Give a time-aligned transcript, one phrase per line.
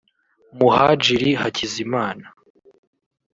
[0.57, 2.25] Muhadjiri Hakizimana